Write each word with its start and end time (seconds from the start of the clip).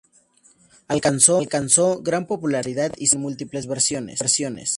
Alcanzó 0.87 1.43
gran 2.01 2.25
popularidad 2.25 2.91
y 2.97 3.05
se 3.05 3.17
conocen 3.17 3.21
múltiples 3.21 3.67
versiones. 3.67 4.19